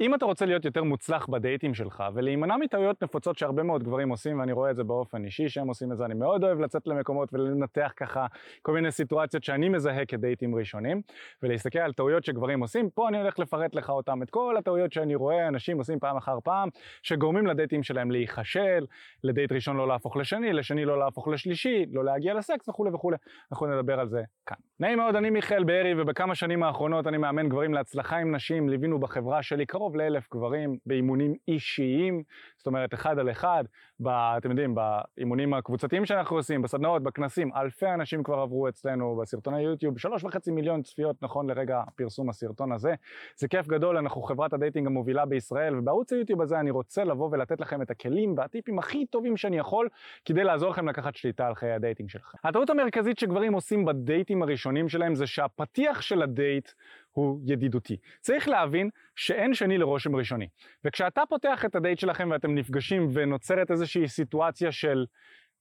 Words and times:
אם 0.00 0.14
אתה 0.14 0.24
רוצה 0.24 0.46
להיות 0.46 0.64
יותר 0.64 0.82
מוצלח 0.84 1.26
בדייטים 1.26 1.74
שלך 1.74 2.04
ולהימנע 2.14 2.56
מטעויות 2.56 3.02
נפוצות 3.02 3.38
שהרבה 3.38 3.62
מאוד 3.62 3.82
גברים 3.82 4.08
עושים 4.08 4.40
ואני 4.40 4.52
רואה 4.52 4.70
את 4.70 4.76
זה 4.76 4.84
באופן 4.84 5.24
אישי 5.24 5.48
שהם 5.48 5.68
עושים 5.68 5.92
את 5.92 5.96
זה 5.96 6.04
אני 6.04 6.14
מאוד 6.14 6.44
אוהב 6.44 6.60
לצאת 6.60 6.86
למקומות 6.86 7.28
ולנתח 7.32 7.92
ככה 7.96 8.26
כל 8.62 8.72
מיני 8.72 8.90
סיטואציות 8.90 9.44
שאני 9.44 9.68
מזהה 9.68 10.04
כדייטים 10.06 10.54
ראשונים 10.54 11.02
ולהסתכל 11.42 11.78
על 11.78 11.92
טעויות 11.92 12.24
שגברים 12.24 12.60
עושים 12.60 12.90
פה 12.90 13.08
אני 13.08 13.20
הולך 13.20 13.38
לפרט 13.38 13.74
לך 13.74 13.90
אותם 13.90 14.22
את 14.22 14.30
כל 14.30 14.56
הטעויות 14.58 14.92
שאני 14.92 15.14
רואה 15.14 15.48
אנשים 15.48 15.78
עושים 15.78 15.98
פעם 15.98 16.16
אחר 16.16 16.38
פעם 16.44 16.68
שגורמים 17.02 17.46
לדייטים 17.46 17.82
שלהם 17.82 18.10
להיכשל 18.10 18.86
לדייט 19.24 19.52
ראשון 19.52 19.76
לא 19.76 19.88
להפוך 19.88 20.16
לשני 20.16 20.52
לשני 20.52 20.84
לא 20.84 20.98
להפוך 20.98 21.28
לשלישי 21.28 21.86
לא 21.92 22.04
להגיע 22.04 22.34
לסקס 22.34 22.68
וכולי 22.68 22.90
וכולי 22.90 23.16
אנחנו 23.52 23.66
נדבר 23.66 24.00
על 24.00 24.08
זה 24.08 24.22
כאן. 24.46 24.56
נעים 24.80 24.98
מאוד 24.98 25.16
אני 25.16 25.30
מיכאל 25.30 25.64
בארי 25.64 26.02
ובכמה 26.02 26.34
שנים 26.34 26.62
האחרונות 26.62 27.06
אני 27.06 27.16
מאמן 27.16 27.48
גברים 27.48 27.74
להצלחה 27.74 28.16
עם 28.16 28.34
נשים 28.34 28.68
ליווינו 28.68 29.00
בחברה 29.00 29.42
שלי 29.42 29.66
קרוב 29.84 29.96
לאלף 29.96 30.28
גברים 30.32 30.78
באימונים 30.86 31.34
אישיים, 31.48 32.22
זאת 32.56 32.66
אומרת 32.66 32.94
אחד 32.94 33.18
על 33.18 33.30
אחד, 33.30 33.64
ב, 34.00 34.08
אתם 34.08 34.50
יודעים, 34.50 34.74
באימונים 34.74 35.54
הקבוצתיים 35.54 36.06
שאנחנו 36.06 36.36
עושים, 36.36 36.62
בסדנאות, 36.62 37.02
בכנסים, 37.02 37.50
אלפי 37.56 37.86
אנשים 37.86 38.22
כבר 38.22 38.38
עברו 38.38 38.68
אצלנו 38.68 39.16
בסרטוני 39.16 39.60
יוטיוב, 39.60 39.98
שלוש 39.98 40.24
וחצי 40.24 40.50
מיליון 40.50 40.82
צפיות 40.82 41.22
נכון 41.22 41.50
לרגע 41.50 41.82
פרסום 41.96 42.28
הסרטון 42.28 42.72
הזה. 42.72 42.94
זה 43.36 43.48
כיף 43.48 43.68
גדול, 43.68 43.96
אנחנו 43.96 44.22
חברת 44.22 44.52
ה 44.52 44.57
dating 44.57 44.86
המובילה 44.86 45.26
בישראל, 45.26 45.78
ובערוץ 45.78 46.12
היוטיוב 46.12 46.40
הזה 46.42 46.60
אני 46.60 46.70
רוצה 46.70 47.04
לבוא 47.04 47.28
ולתת 47.32 47.60
לכם 47.60 47.82
את 47.82 47.90
הכלים 47.90 48.34
והטיפים 48.36 48.78
הכי 48.78 49.06
טובים 49.06 49.36
שאני 49.36 49.58
יכול, 49.58 49.88
כדי 50.24 50.44
לעזור 50.44 50.70
לכם 50.70 50.88
לקחת 50.88 51.16
שליטה 51.16 51.46
על 51.46 51.54
חיי 51.54 51.72
ה 51.72 51.77
dating 51.77 52.10
שלכם. 52.10 52.38
הטעות 52.44 52.70
המרכזית 52.70 53.18
שגברים 53.18 53.52
עושים 53.52 53.84
בדייטים 53.84 54.42
הראשונים 54.42 54.88
שלהם 54.88 55.14
זה 55.14 55.26
שהפתיח 55.26 56.00
של 56.00 56.22
הדייט 56.22 56.70
הוא 57.14 57.40
ידידותי. 57.46 57.96
צריך 58.20 58.48
להבין 58.48 58.90
שאין 59.16 59.54
שני 59.54 59.78
לרושם 59.78 60.16
ראשוני. 60.16 60.48
וכשאתה 60.84 61.22
פותח 61.28 61.64
את 61.64 61.74
הדייט 61.74 61.98
שלכם 61.98 62.28
ואתם 62.30 62.54
נפגשים 62.54 63.08
ונוצרת 63.12 63.70
איזושהי 63.70 64.08
סיטואציה 64.08 64.72
של 64.72 65.06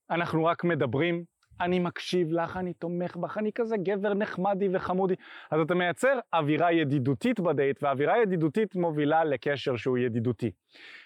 אנחנו 0.09 0.45
רק 0.45 0.63
מדברים, 0.63 1.23
אני 1.61 1.79
מקשיב 1.79 2.31
לך, 2.31 2.57
אני 2.57 2.73
תומך 2.73 3.15
בך, 3.15 3.37
אני 3.37 3.51
כזה 3.55 3.77
גבר 3.77 4.13
נחמדי 4.13 4.67
וחמודי. 4.73 5.15
אז 5.51 5.61
אתה 5.61 5.75
מייצר 5.75 6.19
אווירה 6.33 6.71
ידידותית 6.71 7.39
בדייט, 7.39 7.83
ואווירה 7.83 8.21
ידידותית 8.21 8.75
מובילה 8.75 9.23
לקשר 9.23 9.75
שהוא 9.75 9.97
ידידותי. 9.97 10.51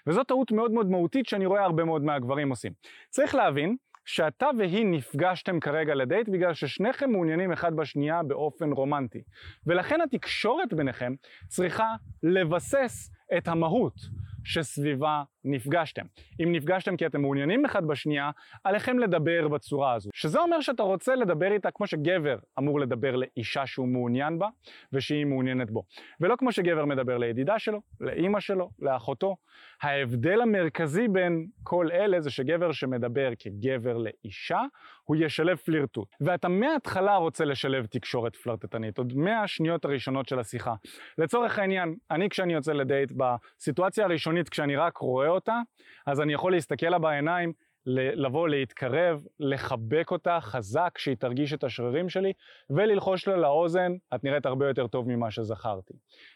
וזו 0.08 0.24
טעות 0.24 0.52
מאוד 0.52 0.72
מאוד 0.72 0.90
מהותית 0.90 1.26
שאני 1.26 1.46
רואה 1.46 1.64
הרבה 1.64 1.84
מאוד 1.84 2.04
מהגברים 2.04 2.50
עושים. 2.50 2.72
צריך 3.10 3.36
להבין 3.36 3.76
שאתה 4.08 4.48
והיא 4.58 4.86
נפגשתם 4.86 5.60
כרגע 5.60 5.96
לדייט 5.96 6.30
בגלל 6.30 6.54
ששניכם 6.54 7.12
מעוניינים 7.12 7.52
אחד 7.52 7.76
בשנייה 7.76 8.24
באופן 8.24 8.72
רומנטי. 8.72 9.22
ולכן 9.66 10.02
התקשורת 10.02 10.74
ביניכם 10.74 11.14
צריכה 11.48 11.96
לבסס 12.24 13.12
את 13.38 13.48
המהות 13.48 13.96
שסביבה 14.44 15.24
נפגשתם. 15.48 16.06
אם 16.44 16.52
נפגשתם 16.52 16.98
כי 16.98 17.06
אתם 17.06 17.22
מעוניינים 17.22 17.66
אחד 17.66 17.86
בשנייה, 17.86 18.32
עליכם 18.64 19.00
לדבר 19.00 19.48
בצורה 19.48 19.94
הזו. 19.94 20.10
שזה 20.14 20.40
אומר 20.40 20.62
שאתה 20.62 20.84
רוצה 20.84 21.16
לדבר 21.16 21.52
איתה 21.52 21.72
כמו 21.72 21.88
שגבר 21.88 22.38
אמור 22.60 22.80
לדבר 22.80 23.16
לאישה 23.16 23.66
שהוא 23.66 23.88
מעוניין 23.88 24.40
בה, 24.40 24.48
ושהיא 24.94 25.26
מעוניינת 25.26 25.72
בו. 25.72 25.84
ולא 26.20 26.36
כמו 26.36 26.52
שגבר 26.52 26.86
מדבר 26.86 27.18
לידידה 27.18 27.60
שלו, 27.60 27.82
לאימא 28.02 28.40
שלו, 28.40 28.70
לאחותו. 28.80 29.36
ההבדל 29.82 30.42
המרכזי 30.42 31.08
בין 31.08 31.48
כל 31.64 31.88
אלה 31.92 32.22
זה 32.22 32.30
שגבר 32.30 32.72
שמדבר 32.72 33.30
כגבר 33.40 33.98
לאישה, 33.98 34.62
הוא 35.04 35.18
ישלב 35.20 35.58
פלירטוט. 35.58 36.08
ואתה 36.22 36.48
מההתחלה 36.48 37.16
רוצה 37.16 37.46
לשלב 37.46 37.86
תקשורת 37.86 38.36
פלרטטנית, 38.36 38.98
עוד 38.98 39.14
מהשניות 39.18 39.86
הראשונות 39.86 40.28
של 40.28 40.40
השיחה. 40.40 40.74
לצורך 41.18 41.60
העניין, 41.60 41.96
אני 42.12 42.30
כשאני 42.30 42.54
יוצא 42.54 42.74
לדייט 42.74 43.12
בסיטואציה 43.12 44.06
הראשונית 44.06 44.50
כשאני 44.50 44.76
רק 44.76 44.98
רואה 44.98 45.28
אותה, 45.38 45.62
אז 46.06 46.22
אני 46.22 46.34
יכול 46.34 46.52
להסתכל 46.52 46.88
לה 46.90 47.00
בעיניים, 47.00 47.54
לבוא, 47.90 48.50
להתקרב, 48.50 49.24
לחבק 49.40 50.12
אותה 50.12 50.38
חזק, 50.42 50.98
שהיא 50.98 51.16
תרגיש 51.16 51.54
את 51.54 51.64
השרירים 51.64 52.10
שלי, 52.10 52.34
וללחוש 52.70 53.28
לה 53.28 53.38
לאוזן, 53.38 53.92
את 54.16 54.24
נראית 54.24 54.46
הרבה 54.46 54.68
יותר 54.68 54.88
טוב 54.88 55.08
ממה 55.08 55.32
שזכרתי. 55.32 55.94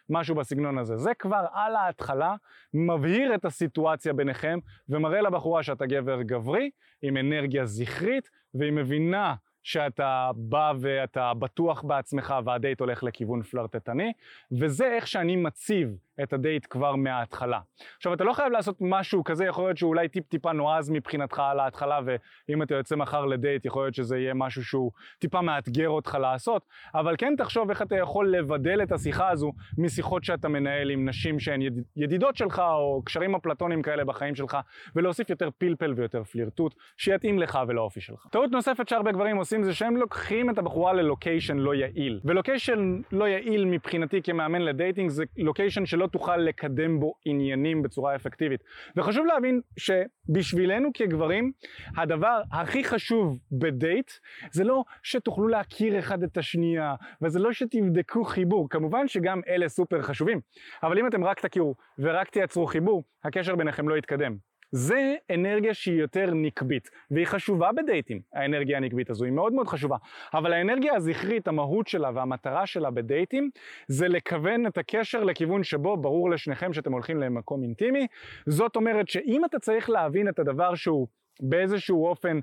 משהו 0.10 0.36
בסגנון 0.36 0.78
הזה. 0.78 0.98
זה 0.98 1.14
כבר 1.20 1.46
על 1.54 1.76
ההתחלה 1.76 2.36
מבהיר 2.74 3.36
את 3.36 3.46
הסיטואציה 3.46 4.14
ביניכם, 4.14 4.60
ומראה 4.90 5.22
לבחורה 5.22 5.64
שאתה 5.64 5.86
גבר 5.86 6.22
גברי, 6.22 6.70
עם 7.02 7.18
אנרגיה 7.18 7.66
זכרית, 7.66 8.30
והיא 8.54 8.72
מבינה 8.72 9.36
שאתה 9.64 10.32
בא 10.36 10.74
ואתה 10.80 11.34
בטוח 11.34 11.84
בעצמך 11.84 12.36
והדייט 12.46 12.80
הולך 12.80 13.04
לכיוון 13.04 13.42
פלרטטני, 13.42 14.14
וזה 14.60 14.86
איך 14.86 15.08
שאני 15.08 15.36
מציב 15.36 15.98
את 16.24 16.34
הדייט 16.34 16.68
כבר 16.70 16.96
מההתחלה. 16.96 17.60
עכשיו 17.98 18.14
אתה 18.14 18.24
לא 18.24 18.34
חייב 18.34 18.52
לעשות 18.52 18.78
משהו 18.80 19.24
כזה, 19.24 19.46
יכול 19.46 19.64
להיות 19.64 19.78
שהוא 19.78 19.90
אולי 19.90 20.08
טיפ 20.08 20.28
טיפה 20.28 20.52
נועז 20.52 20.90
מבחינתך 20.90 21.40
על 21.40 21.60
ההתחלה, 21.60 22.00
ואם 22.06 22.64
אתה 22.64 22.76
יוצא 22.76 22.96
מחר 22.96 23.26
לדייט 23.26 23.66
יכול 23.66 23.84
להיות 23.84 23.96
שזה 23.96 24.18
יהיה 24.18 24.34
משהו 24.34 24.64
שהוא 24.64 24.92
טיפה 25.20 25.42
מאתגר 25.42 25.90
אותך 25.90 26.18
לעשות, 26.22 26.66
אבל 26.96 27.16
כן 27.18 27.34
תחשוב 27.38 27.70
איך 27.70 27.82
אתה 27.82 27.96
יכול 27.96 28.32
לבדל 28.32 28.84
את 28.84 28.92
השיחה 28.92 29.30
הזו 29.30 29.52
משיחות 29.78 30.24
שאתה 30.24 30.48
מנהל 30.48 30.90
עם 30.90 31.10
נשים 31.10 31.40
שהן 31.40 31.62
יד... 31.62 31.84
ידידות 31.96 32.36
שלך, 32.36 32.60
או 32.60 33.02
קשרים 33.06 33.36
אפלטונים 33.36 33.82
כאלה 33.82 34.06
בחיים 34.06 34.36
שלך, 34.36 34.58
ולהוסיף 34.96 35.30
יותר 35.30 35.50
פלפל 35.58 35.94
ויותר 35.98 36.24
פלירטוט, 36.24 36.76
שיתאים 36.98 37.40
לך 37.40 37.60
ולאופי 37.68 38.02
שלך. 38.02 38.28
טעות 38.32 38.52
נוספת 38.52 38.90
שהרבה 38.90 39.12
גברים 39.12 39.38
עושים 39.38 39.64
זה 39.64 39.74
שהם 39.74 39.98
לוקחים 39.98 40.50
את 40.50 40.58
הבחורה 40.58 40.94
ל 40.94 41.01
location 41.01 41.58
לא 41.58 41.76
יעיל. 41.76 42.20
ו 42.26 42.34
location 42.34 43.02
לא 43.12 43.28
יעיל 43.28 43.66
מבחינתי 43.66 44.22
כמאמן 44.22 44.62
ל 44.62 44.69
dating 44.69 45.10
זה 45.10 45.24
location 45.38 45.86
שלא 45.86 46.08
תוכל 46.12 46.38
לקדם 46.38 47.00
בו 47.00 47.14
עניינים 47.26 47.82
בצורה 47.82 48.16
אפקטיבית. 48.16 48.64
וחשוב 48.96 49.26
להבין 49.26 49.62
שבשבילנו 49.78 50.90
כגברים, 50.94 51.52
הדבר 51.98 52.42
הכי 52.52 52.84
חשוב 52.84 53.40
בדייט 53.52 54.12
זה 54.52 54.64
לא 54.64 54.84
שתוכלו 55.04 55.48
להכיר 55.48 56.00
אחד 56.00 56.24
את 56.24 56.38
השנייה, 56.38 56.96
וזה 57.22 57.40
לא 57.40 57.54
שתבדקו 57.54 58.24
חיבור, 58.24 58.70
כמובן 58.70 59.08
שגם 59.08 59.42
אלה 59.48 59.70
סופר 59.70 60.02
חשובים, 60.02 60.40
אבל 60.84 61.00
אם 61.00 61.08
אתם 61.08 61.24
רק 61.24 61.40
תכירו 61.40 61.76
ורק 62.00 62.30
תייצרו 62.30 62.66
חיבור, 62.66 63.04
הקשר 63.24 63.56
ביניכם 63.56 63.90
לא 63.90 63.98
יתקדם. 63.98 64.51
זה 64.72 65.16
אנרגיה 65.34 65.74
שהיא 65.74 66.00
יותר 66.00 66.34
נקבית, 66.34 66.90
והיא 67.12 67.26
חשובה 67.26 67.72
בדייטים, 67.72 68.22
האנרגיה 68.34 68.78
הנקבית 68.78 69.10
הזו, 69.10 69.26
היא 69.26 69.34
מאוד 69.34 69.54
מאוד 69.54 69.68
חשובה. 69.68 69.98
אבל 70.34 70.54
האנרגיה 70.54 70.96
הזכרית, 70.96 71.48
המהות 71.48 71.88
שלה 71.88 72.12
והמטרה 72.16 72.66
שלה 72.66 72.92
בדייטים, 72.92 73.50
זה 73.88 74.08
לכוון 74.08 74.68
את 74.68 74.78
הקשר 74.78 75.24
לכיוון 75.24 75.64
שבו 75.64 75.98
ברור 75.98 76.30
לשניכם 76.30 76.74
שאתם 76.74 76.92
הולכים 76.92 77.20
למקום 77.20 77.64
אינטימי. 77.64 78.08
זאת 78.46 78.76
אומרת 78.76 79.08
שאם 79.08 79.46
אתה 79.46 79.60
צריך 79.60 79.90
להבין 79.90 80.30
את 80.30 80.40
הדבר 80.40 80.76
שהוא 80.76 81.08
באיזשהו 81.40 82.06
אופן 82.06 82.40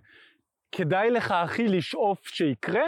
כדאי 0.72 1.10
לך 1.10 1.30
הכי 1.30 1.68
לשאוף 1.68 2.26
שיקרה, 2.28 2.84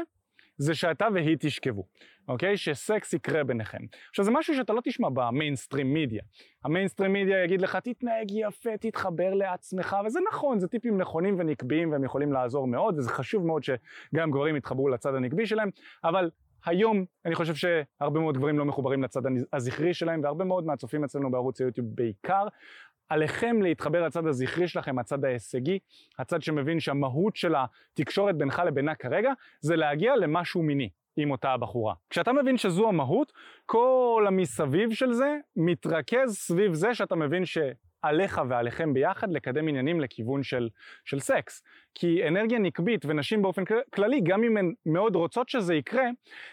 זה 0.60 0.74
שאתה 0.74 1.06
והיא 1.14 1.36
תשכבו, 1.40 1.84
אוקיי? 2.28 2.56
שסקס 2.56 3.12
יקרה 3.12 3.44
ביניכם. 3.44 3.78
עכשיו 4.08 4.24
זה 4.24 4.30
משהו 4.30 4.54
שאתה 4.54 4.72
לא 4.72 4.80
תשמע 4.84 5.08
במיינסטרים 5.08 5.92
מידיה. 5.92 6.22
המיינסטרים 6.64 7.12
מידיה 7.12 7.44
יגיד 7.44 7.60
לך 7.60 7.76
תתנהג 7.76 8.30
יפה, 8.30 8.76
תתחבר 8.80 9.34
לעצמך, 9.34 9.96
וזה 10.06 10.20
נכון, 10.28 10.58
זה 10.58 10.68
טיפים 10.68 11.00
נכונים 11.00 11.36
ונקביים 11.38 11.92
והם 11.92 12.04
יכולים 12.04 12.32
לעזור 12.32 12.66
מאוד, 12.66 12.98
וזה 12.98 13.10
חשוב 13.10 13.46
מאוד 13.46 13.62
שגם 13.62 14.30
גברים 14.30 14.56
יתחברו 14.56 14.88
לצד 14.88 15.14
הנקבי 15.14 15.46
שלהם, 15.46 15.70
אבל 16.04 16.30
היום 16.64 17.04
אני 17.24 17.34
חושב 17.34 17.54
שהרבה 17.54 18.20
מאוד 18.20 18.36
גברים 18.38 18.58
לא 18.58 18.64
מחוברים 18.64 19.02
לצד 19.02 19.20
הזכרי 19.52 19.94
שלהם 19.94 20.20
והרבה 20.22 20.44
מאוד 20.44 20.66
מהצופים 20.66 21.04
אצלנו 21.04 21.30
בערוץ 21.30 21.60
היוטיוב 21.60 21.86
בעיקר 21.94 22.46
עליכם 23.10 23.62
להתחבר 23.62 24.02
לצד 24.02 24.26
הזכרי 24.26 24.68
שלכם, 24.68 24.98
הצד 24.98 25.24
ההישגי, 25.24 25.78
הצד 26.18 26.42
שמבין 26.42 26.80
שהמהות 26.80 27.36
של 27.36 27.54
התקשורת 27.54 28.36
בינך 28.36 28.62
לבינה 28.66 28.94
כרגע 28.94 29.32
זה 29.60 29.76
להגיע 29.76 30.16
למשהו 30.16 30.62
מיני. 30.62 30.88
עם 31.16 31.30
אותה 31.30 31.52
הבחורה. 31.52 31.94
כשאתה 32.10 32.32
מבין 32.32 32.56
שזו 32.56 32.88
המהות, 32.88 33.32
כל 33.66 34.24
המסביב 34.28 34.92
של 34.92 35.12
זה 35.12 35.36
מתרכז 35.56 36.36
סביב 36.36 36.72
זה 36.72 36.94
שאתה 36.94 37.16
מבין 37.16 37.42
שעליך 37.44 38.40
ועליכם 38.48 38.94
ביחד 38.94 39.32
לקדם 39.32 39.68
עניינים 39.68 40.00
לכיוון 40.00 40.42
של, 40.42 40.68
של 41.04 41.20
סקס. 41.20 41.62
כי 41.94 42.28
אנרגיה 42.28 42.58
נקבית 42.58 43.04
ונשים 43.04 43.42
באופן 43.42 43.62
כללי, 43.94 44.20
גם 44.20 44.44
אם 44.44 44.56
הן 44.56 44.72
מאוד 44.86 45.16
רוצות 45.16 45.48
שזה 45.48 45.74
יקרה, 45.74 46.06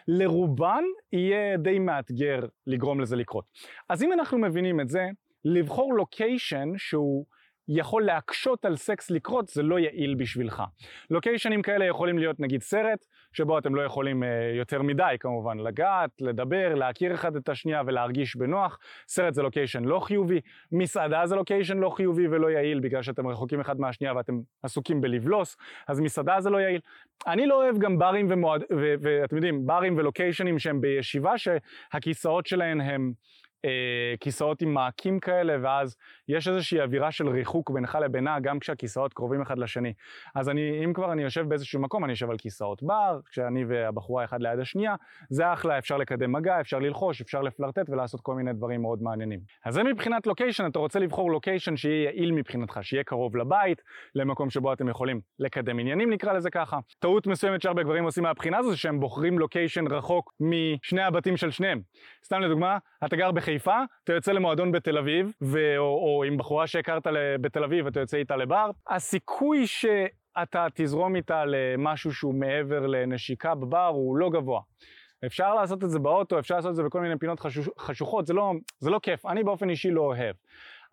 לרובן 0.08 0.84
יהיה 1.14 1.58
די 1.58 1.80
מאתגר 1.80 2.40
לגרום 2.68 3.02
לזה 3.02 3.16
לקרות. 3.16 3.46
אז 3.90 4.04
אם 4.04 4.14
אנחנו 4.14 4.38
מבינים 4.38 4.80
את 4.80 4.90
זה, 4.90 5.10
לבחור 5.46 5.94
לוקיישן 5.94 6.70
שהוא 6.78 7.26
יכול 7.68 8.04
להקשות 8.04 8.66
על 8.66 8.76
סקס 8.76 9.12
לקרות 9.12 9.48
זה 9.48 9.64
לא 9.64 9.80
יעיל 9.80 10.16
בשבילך. 10.16 10.64
לוקיישנים 11.10 11.62
כאלה 11.62 11.86
יכולים 11.86 12.18
להיות 12.18 12.40
נגיד 12.40 12.62
סרט 12.62 13.06
שבו 13.34 13.58
אתם 13.58 13.76
לא 13.76 13.82
יכולים 13.82 14.24
uh, 14.24 14.26
יותר 14.58 14.82
מדי 14.82 15.16
כמובן 15.20 15.58
לגעת, 15.58 16.10
לדבר, 16.22 16.76
להכיר 16.76 17.14
אחד 17.14 17.36
את 17.36 17.50
השנייה 17.50 17.82
ולהרגיש 17.86 18.36
בנוח. 18.36 18.80
סרט 19.08 19.34
זה 19.34 19.42
לוקיישן 19.42 19.84
לא 19.84 20.00
חיובי, 20.00 20.42
מסעדה 20.72 21.26
זה 21.26 21.36
לוקיישן 21.36 21.78
לא 21.78 21.90
חיובי 21.90 22.28
ולא 22.28 22.52
יעיל 22.52 22.80
בגלל 22.80 23.02
שאתם 23.02 23.28
רחוקים 23.28 23.60
אחד 23.60 23.80
מהשנייה 23.80 24.16
ואתם 24.16 24.34
עסוקים 24.64 25.02
בלבלוס, 25.02 25.58
אז 25.88 26.00
מסעדה 26.00 26.42
זה 26.42 26.50
לא 26.50 26.58
יעיל. 26.58 26.80
אני 27.28 27.46
לא 27.46 27.64
אוהב 27.64 27.78
גם 27.78 27.98
ברים 27.98 28.28
ומועד... 28.30 28.64
ואתם 29.02 29.36
יודעים, 29.36 29.66
ברים 29.66 29.98
ולוקיישנים 29.98 30.60
שהם 30.60 30.82
בישיבה 30.82 31.34
שהכיסאות 31.38 32.46
שלהם 32.46 32.82
הם 32.82 33.14
אה, 33.66 34.16
כיסאות 34.20 34.62
עם 34.62 34.74
מעקים 34.74 35.20
כאלה, 35.20 35.56
ואז 35.62 35.96
יש 36.28 36.48
איזושהי 36.48 36.82
אווירה 36.82 37.12
של 37.12 37.30
ריחוק 37.30 37.70
בינך 37.70 37.98
לבינה, 38.02 38.40
גם 38.40 38.60
כשהכיסאות 38.60 39.14
קרובים 39.14 39.42
אחד 39.42 39.58
לשני. 39.58 39.94
אז 40.36 40.50
אני, 40.50 40.86
אם 40.86 40.94
כבר 40.94 41.12
אני 41.12 41.24
יושב 41.24 41.50
באיזשהו 41.50 41.82
מקום, 41.82 42.04
אני 42.04 42.14
יושב 42.14 42.30
על 42.30 42.38
כיסאות 42.38 42.84
בר, 42.84 43.20
כשאני 43.30 43.66
והבחורה 43.66 44.26
אחד 44.26 44.42
ליד 44.42 44.60
השנייה, 44.60 44.96
זה 45.30 45.54
אחלה, 45.54 45.78
אפשר 45.78 45.98
לקדם 45.98 46.32
מגע, 46.32 46.62
אפשר 46.62 46.80
ללחוש, 46.80 47.22
אפשר 47.22 47.42
לפלרטט 47.42 47.90
ולעשות 47.90 48.22
כל 48.22 48.36
מיני 48.36 48.54
דברים 48.54 48.82
מאוד 48.82 49.02
מעניינים. 49.02 49.40
אז 49.66 49.74
זה 49.74 49.84
מבחינת 49.84 50.28
לוקיישן, 50.28 50.66
אתה 50.66 50.80
רוצה 50.80 51.00
לבחור 51.00 51.32
לוקיישן 51.32 51.76
שיהיה 51.76 52.04
יעיל 52.04 52.32
מבחינתך, 52.32 52.80
שיהיה 52.82 53.04
קרוב 53.04 53.38
לבית, 53.38 53.82
למקום 54.16 54.50
שבו 54.50 54.74
אתם 54.74 54.90
יכולים 54.90 55.22
לקדם 55.40 55.80
עניינים, 55.80 56.10
נקרא 56.14 56.34
לזה 56.34 56.50
ככה. 56.50 56.80
טעות 57.00 57.28
מסוימת 57.28 57.62
שהרבה 57.62 57.84
גברים 57.84 58.04
עושים 58.04 58.24
מהבחינה 58.24 58.58
הזו, 58.58 58.78
שהם 58.78 59.00
בוחרים 59.00 59.40
לוקיישן 59.40 59.88
רחוק 59.88 60.34
משני 60.40 61.02
הבתים 61.02 61.38
של 61.38 61.52
שניהם. 61.52 61.82
סתם 62.26 62.42
לדוגמה, 62.42 62.78
אתה 63.06 63.16
גר 63.16 63.32
בחיפה, 63.48 63.78
אתה 64.04 64.14
יוצא 64.14 64.32
למועדון 64.32 64.72
בתל 64.72 64.98
אביב, 64.98 65.32
ו- 65.42 65.78
או, 65.78 65.84
או 65.84 66.24
עם 66.24 66.38
בחורה 66.38 66.68
שהכרת 66.68 67.08
בתל 67.42 67.64
אביב, 67.64 67.88
אתה 67.88 68.00
יוצא 68.00 68.18
איתה 68.18 68.36
לבר, 68.36 68.70
הסיכוי 68.90 69.68
שאתה 69.68 70.68
תזרום 70.74 71.16
איתה 71.16 71.44
למשהו 71.46 72.14
שהוא 72.14 72.36
מעבר 72.36 72.88
לנשיקה 72.88 73.56
בבר 73.56 73.86
הוא 73.86 74.18
לא 74.18 74.30
גבוה. 74.30 74.62
אפשר 75.26 75.56
לעשות 75.56 75.84
את 75.84 75.90
זה 75.90 76.00
באוטו, 76.00 76.40
אפשר 76.40 76.56
לעשות 76.56 76.72
את 76.72 76.76
זה 76.76 76.84
בכל 76.84 77.02
מיני 77.02 77.18
פינות 77.20 77.40
חשוש, 77.40 77.70
חשוכות, 77.80 78.28
זה 78.28 78.34
לא, 78.34 78.54
זה 78.80 78.90
לא 78.90 79.00
כיף, 79.04 79.26
אני 79.26 79.44
באופן 79.44 79.70
אישי 79.70 79.92
לא 79.92 80.02
אוהב. 80.02 80.36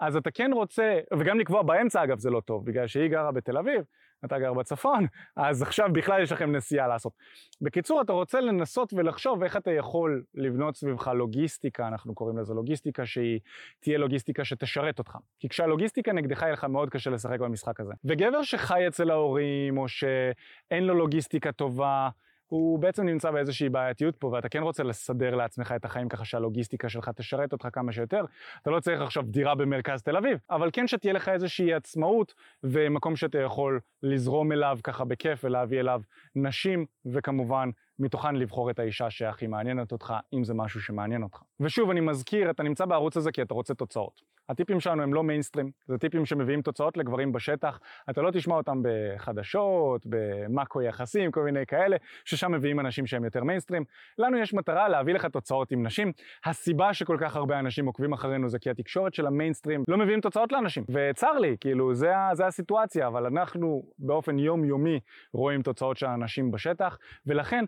אז 0.01 0.17
אתה 0.17 0.31
כן 0.31 0.51
רוצה, 0.53 0.99
וגם 1.19 1.39
לקבוע 1.39 1.63
באמצע 1.63 2.05
אגב 2.05 2.19
זה 2.19 2.31
לא 2.31 2.41
טוב, 2.41 2.67
בגלל 2.67 2.87
שהיא 2.87 3.09
גרה 3.09 3.33
בתל 3.33 3.59
אביב, 3.59 3.83
אתה 4.25 4.39
גר 4.39 4.53
בצפון, 4.53 5.07
אז 5.37 5.63
עכשיו 5.63 5.89
בכלל 5.93 6.23
יש 6.23 6.33
לכם 6.33 6.57
נסיעה 6.57 6.89
לעשות. 6.89 7.13
בקיצור, 7.61 8.01
אתה 8.01 8.13
רוצה 8.13 8.41
לנסות 8.41 8.93
ולחשוב 8.93 9.43
איך 9.43 9.57
אתה 9.57 9.71
יכול 9.71 10.23
לבנות 10.35 10.77
סביבך 10.77 11.09
לוגיסטיקה, 11.09 11.89
אנחנו 11.89 12.15
קוראים 12.15 12.39
לזה 12.39 12.55
לוגיסטיקה 12.55 13.07
שהיא 13.07 13.41
תהיה 13.81 13.99
לוגיסטיקה 13.99 14.45
שתשרת 14.45 14.99
אותך. 14.99 15.17
כי 15.39 15.49
כשהלוגיסטיקה 15.49 16.13
נגדך 16.13 16.43
יהיה 16.43 16.53
לך 16.53 16.65
מאוד 16.65 16.91
קשה 16.91 17.11
לשחק 17.11 17.41
במשחק 17.41 17.81
הזה. 17.81 17.93
וגבר 18.05 18.43
שחי 18.43 18.89
אצל 18.89 19.11
ההורים, 19.11 19.79
או 19.79 19.89
שאין 19.89 20.85
לו 20.85 20.95
לוגיסטיקה 20.95 21.53
טובה, 21.53 22.09
הוא 22.55 22.79
בעצם 22.79 23.07
נמצא 23.07 23.31
באיזושהי 23.31 23.69
בעייתיות 23.69 24.17
פה, 24.17 24.27
ואתה 24.27 24.49
כן 24.49 24.63
רוצה 24.63 24.83
לסדר 24.83 25.35
לעצמך 25.35 25.73
את 25.77 25.85
החיים 25.85 26.09
ככה 26.09 26.25
שהלוגיסטיקה 26.25 26.89
שלך 26.89 27.09
תשרת 27.09 27.53
אותך 27.53 27.69
כמה 27.73 27.93
שיותר. 27.93 28.25
אתה 28.63 28.71
לא 28.71 28.81
צריך 28.81 29.01
עכשיו 29.01 29.23
דירה 29.23 29.55
במרכז 29.55 30.03
תל 30.03 30.17
אביב, 30.17 30.39
אבל 30.51 30.71
כן 30.73 30.87
שתהיה 30.87 31.13
לך 31.13 31.29
איזושהי 31.29 31.75
עצמאות 31.75 32.35
ומקום 32.65 33.17
שאתה 33.17 33.39
יכול 33.39 33.81
לזרום 34.03 34.53
אליו 34.53 34.79
ככה 34.85 35.05
בכיף 35.05 35.45
ולהביא 35.45 35.81
אליו 35.81 36.01
נשים, 36.37 36.87
וכמובן 37.07 37.71
מתוכן 37.99 38.37
לבחור 38.37 38.71
את 38.71 38.79
האישה 38.79 39.11
שהכי 39.11 39.47
מעניינת 39.47 39.93
אותך, 39.93 40.15
אם 40.35 40.45
זה 40.45 40.55
משהו 40.55 40.81
שמעניין 40.81 41.23
אותך. 41.23 41.43
ושוב, 41.61 41.91
אני 41.91 42.01
מזכיר, 42.01 42.51
אתה 42.51 42.63
נמצא 42.63 42.85
בערוץ 42.85 43.17
הזה 43.17 43.33
כי 43.33 43.43
אתה 43.43 43.55
רוצה 43.55 43.75
תוצאות. 43.75 44.35
הטיפים 44.49 44.81
שלנו 44.81 45.03
הם 45.03 45.15
לא 45.15 45.23
מיינסטרים, 45.23 45.71
זה 45.87 45.99
טיפים 45.99 46.27
שמביאים 46.27 46.63
תוצאות 46.63 46.97
לגברים 46.97 47.33
בשטח. 47.33 47.81
אתה 48.11 48.23
לא 48.23 48.31
תשמע 48.31 48.55
אותם 48.55 48.83
בחדשות, 48.83 50.07
במאקו 50.07 50.83
יחסים, 50.83 51.31
כל 51.31 51.43
מיני 51.43 51.67
כאלה, 51.67 51.97
ששם 52.25 52.53
מביאים 52.53 52.81
אנשים 52.81 53.07
שהם 53.07 53.25
יותר 53.25 53.45
מיינסטרים. 53.45 53.85
לנו 54.19 54.39
יש 54.39 54.55
מטרה 54.55 54.89
להביא 54.89 55.15
לך 55.15 55.27
תוצאות 55.27 55.71
עם 55.73 55.87
נשים. 55.87 56.13
הסיבה 56.45 56.95
שכל 56.95 57.17
כך 57.21 57.37
הרבה 57.37 57.59
אנשים 57.59 57.87
עוקבים 57.87 58.13
אחרינו 58.13 58.49
זה 58.49 58.59
כי 58.59 58.71
התקשורת 58.71 59.15
של 59.15 59.27
המיינסטרים 59.27 59.85
לא 59.89 59.97
מביאים 59.99 60.21
תוצאות 60.21 60.53
לאנשים. 60.53 60.85
וצר 60.89 61.33
לי, 61.33 61.57
כאילו, 61.61 61.95
זה, 61.95 62.13
זה 62.33 62.47
הסיטואציה, 62.47 63.07
אבל 63.07 63.27
אנחנו 63.27 63.83
באופן 63.99 64.39
יומיומי 64.39 65.01
רואים 65.33 65.63
תוצאות 65.63 65.97
של 65.97 66.07
אנשים 66.07 66.51
בשטח, 66.51 66.99
ולכן 67.27 67.65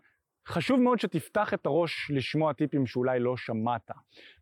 חשוב 0.48 0.81
מאוד 0.81 0.98
שתפתח 0.98 1.54
את 1.54 1.66
הראש 1.66 2.10
לשמוע 2.14 2.52
טיפים 2.52 2.87
שאולי 2.87 3.20
לא 3.20 3.37
שמעת. 3.37 3.90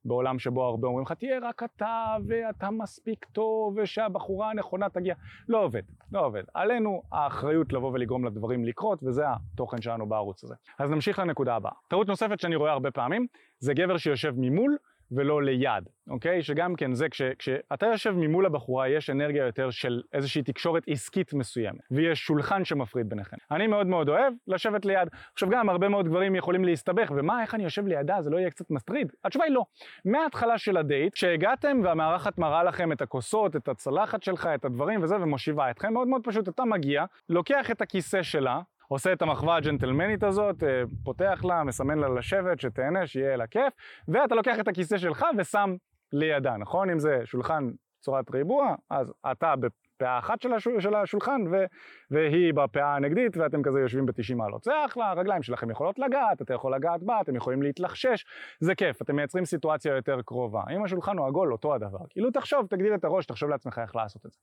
בעולם 0.05 0.39
שבו 0.39 0.65
הרבה 0.65 0.89
אומרים 0.89 1.05
לך, 1.06 1.12
תהיה 1.12 1.39
רק 1.43 1.62
אתה, 1.62 2.17
ואתה 2.29 2.71
מספיק 2.71 3.25
טוב, 3.25 3.75
ושהבחורה 3.77 4.51
הנכונה 4.51 4.89
תגיע. 4.89 5.15
לא 5.49 5.65
עובד, 5.65 5.83
לא 6.12 6.27
עובד. 6.27 6.43
עלינו 6.55 7.03
האחריות 7.12 7.73
לבוא 7.73 7.93
ולגרום 7.93 8.25
לדברים 8.25 8.65
לקרות, 8.65 9.03
וזה 9.03 9.25
התוכן 9.29 9.83
שלנו 9.83 10.06
בערוץ 10.06 10.45
הזה. 10.45 10.55
אז 10.79 10.91
נמשיך 10.91 11.19
לנקודה 11.19 11.56
הבאה. 11.56 11.73
טעות 11.89 12.09
נוספת 12.09 12.41
שאני 12.41 12.56
רואה 12.56 12.73
הרבה 12.73 12.91
פעמים, 12.91 13.27
זה 13.59 13.75
גבר 13.75 13.97
שיושב 13.97 14.35
ממול, 14.37 14.77
ולא 15.17 15.43
ליד, 15.43 15.89
אוקיי? 16.11 16.43
שגם 16.43 16.75
כן 16.75 16.95
זה 16.95 17.09
כש, 17.09 17.23
כשאתה 17.23 17.87
יושב 17.87 18.11
ממול 18.11 18.47
הבחורה 18.47 18.89
יש 18.89 19.11
אנרגיה 19.11 19.45
יותר 19.45 19.71
של 19.71 20.03
איזושהי 20.13 20.43
תקשורת 20.43 20.83
עסקית 20.87 21.35
מסוימת 21.35 21.81
ויש 21.91 22.21
שולחן 22.21 22.65
שמפריד 22.65 23.09
ביניכם. 23.09 23.37
אני 23.51 23.67
מאוד 23.67 23.87
מאוד 23.87 24.09
אוהב 24.09 24.33
לשבת 24.47 24.85
ליד. 24.85 25.09
עכשיו 25.33 25.49
גם 25.51 25.69
הרבה 25.69 25.89
מאוד 25.89 26.09
גברים 26.09 26.35
יכולים 26.35 26.65
להסתבך 26.65 27.13
ומה 27.17 27.43
איך 27.43 27.55
אני 27.55 27.65
יושב 27.65 27.87
לידה 27.87 28.23
זה 28.23 28.31
לא 28.31 28.37
יהיה 28.37 28.51
קצת 28.51 28.71
מטריד? 28.71 29.13
התשובה 29.25 29.45
היא 29.45 29.53
לא. 29.53 29.65
מההתחלה 30.05 30.59
של 30.59 30.77
הדייט 30.77 31.15
כשהגעתם 31.15 31.81
והמארחת 31.85 32.39
מראה 32.39 32.65
לכם 32.65 32.93
את 32.93 33.03
הכוסות, 33.03 33.57
את 33.57 33.69
הצלחת 33.69 34.23
שלך, 34.23 34.49
את 34.55 34.65
הדברים 34.65 35.03
וזה 35.03 35.17
ומושיבה 35.17 35.71
אתכם 35.71 35.93
מאוד 35.93 36.09
מאוד 36.09 36.21
פשוט 36.25 36.49
אתה 36.49 36.65
מגיע, 36.65 37.05
לוקח 37.29 37.71
את 37.71 37.83
הכיסא 37.83 38.23
שלה 38.23 38.61
עושה 38.89 39.13
את 39.13 39.23
המחווה 39.23 39.57
הג'נטלמנית 39.57 40.23
הזאת, 40.23 40.63
אה, 40.63 40.83
פותח 41.05 41.41
לה, 41.45 41.65
מסמן 41.65 41.99
לה 41.99 42.09
לשבת, 42.09 42.61
שתהנה, 42.61 43.07
שיהיה 43.07 43.37
לה 43.37 43.47
כיף, 43.47 43.73
ואתה 44.09 44.35
לוקח 44.35 44.61
את 44.61 44.69
הכיסא 44.69 44.99
שלך 44.99 45.27
ושם 45.39 45.75
לידה, 46.13 46.57
נכון? 46.57 46.91
אם 46.91 46.99
זה 46.99 47.21
שולחן 47.25 47.71
צורת 48.01 48.31
ריבוע, 48.31 48.75
אז 48.91 49.13
אתה 49.33 49.55
פאה 49.97 50.19
אחת 50.19 50.43
של, 50.43 50.53
השול, 50.53 50.81
של 50.81 50.95
השולחן 50.95 51.41
ו, 51.53 51.65
והיא 52.11 52.55
בפאה 52.55 52.97
הנגדית 52.97 53.37
ואתם 53.37 53.63
כזה 53.63 53.81
יושבים 53.81 54.07
ב-90 54.07 54.35
מעלות. 54.35 54.65
זה 54.65 54.73
אחלה, 54.87 55.11
הרגליים 55.11 55.43
שלכם 55.43 55.71
יכולות 55.71 55.99
לגעת, 55.99 56.43
אתה 56.43 56.55
יכול 56.55 56.75
לגעת 56.75 57.03
בה, 57.03 57.21
אתם 57.21 57.37
יכולים 57.37 57.63
להתלחשש, 57.63 58.25
זה 58.61 58.75
כיף, 58.75 59.03
אתם 59.03 59.17
מייצרים 59.17 59.45
סיטואציה 59.45 59.95
יותר 59.95 60.23
קרובה. 60.23 60.63
אם 60.77 60.85
השולחן 60.85 61.19
הוא 61.19 61.27
עגול, 61.27 61.53
אותו 61.53 61.75
הדבר. 61.75 61.99
כאילו 62.11 62.31
תחשוב, 62.31 62.67
תגדיל 62.67 62.95
את 62.95 63.05
הראש, 63.05 63.27
תחשוב 63.27 63.51
לעצמך 63.51 63.81
איך 63.83 63.97
לעשות 63.97 64.27
את 64.27 64.33
זה. 64.33 64.39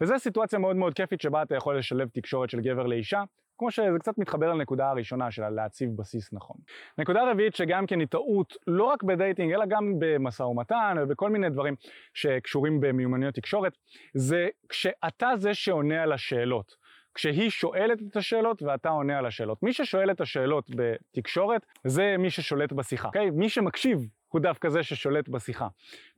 וזו 0.00 0.18
סיטואציה 0.18 0.58
מאוד 0.58 0.76
מאוד 0.76 0.94
כיפית 0.94 1.20
שבה 1.20 1.42
אתה 1.42 1.56
יכול 1.56 1.78
לשלב 1.78 2.08
תקשורת 2.08 2.50
של 2.50 2.60
גבר 2.60 2.86
לאישה, 2.86 3.22
כמו 3.62 3.70
שזה 3.70 3.98
קצת 3.98 4.18
מתחבר 4.18 4.52
לנקודה 4.52 4.90
הראשונה 4.90 5.30
של 5.30 5.48
להציב 5.48 5.90
בסיס 5.96 6.32
נכון. 6.32 6.56
נקודה 6.98 7.30
רביעית 7.30 7.54
שגם 7.54 7.86
כן 7.86 8.00
היא 8.00 8.08
טעות 8.08 8.56
לא 8.66 8.84
רק 8.84 9.02
בדייטינג 9.02 9.52
אלא 9.52 9.66
גם 9.66 9.92
במשא 9.98 10.42
ומתן 10.42 10.96
ובכל 11.02 11.30
מיני 11.30 11.50
דברים 11.50 11.74
שקשורים 12.14 12.80
במיומנויות 12.80 13.34
תקשורת, 13.34 13.72
זה 14.14 14.48
כשאתה 14.68 15.30
זה 15.36 15.54
שעונה 15.54 16.02
על 16.02 16.12
השאלות. 16.12 16.76
כשהיא 17.14 17.50
שואלת 17.50 17.98
את 18.10 18.16
השאלות 18.16 18.62
ואתה 18.62 18.88
עונה 18.88 19.18
על 19.18 19.26
השאלות. 19.26 19.62
מי 19.62 19.72
ששואל 19.72 20.10
את 20.10 20.20
השאלות 20.20 20.70
בתקשורת 20.76 21.66
זה 21.84 22.16
מי 22.18 22.30
ששולט 22.30 22.72
בשיחה, 22.72 23.08
אוקיי? 23.08 23.28
Okay? 23.28 23.32
מי 23.32 23.48
שמקשיב 23.48 23.98
הוא 24.32 24.40
דווקא 24.40 24.68
זה 24.68 24.82
ששולט 24.82 25.28
בשיחה. 25.28 25.68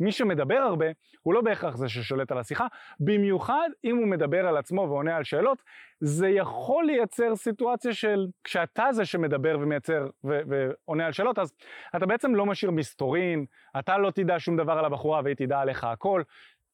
מי 0.01 0.13
שמדבר 0.13 0.55
הרבה 0.55 0.87
הוא 1.23 1.35
לא 1.35 1.41
בהכרח 1.41 1.77
זה 1.77 1.89
ששולט 1.89 2.33
על 2.33 2.39
השיחה, 2.39 2.67
במיוחד 3.01 3.69
אם 3.85 3.97
הוא 3.97 4.07
מדבר 4.07 4.47
על 4.47 4.57
עצמו 4.57 4.81
ועונה 4.81 5.17
על 5.17 5.25
שאלות, 5.25 5.63
זה 6.01 6.29
יכול 6.29 6.85
לייצר 6.85 7.37
סיטואציה 7.37 7.93
של 7.93 8.27
כשאתה 8.45 8.85
זה 8.93 9.05
שמדבר 9.05 9.59
ומייצר 9.61 10.07
ו- 10.25 10.41
ועונה 10.49 11.07
על 11.07 11.13
שאלות, 11.13 11.39
אז 11.39 11.53
אתה 11.97 12.07
בעצם 12.07 12.35
לא 12.35 12.47
משאיר 12.47 12.71
מסתורין, 12.71 13.45
אתה 13.79 13.99
לא 13.99 14.11
תדע 14.11 14.39
שום 14.39 14.57
דבר 14.57 14.73
על 14.73 14.85
הבחורה 14.85 15.21
והיא 15.25 15.37
תדע 15.37 15.61
עליך 15.61 15.85
הכל, 15.85 16.23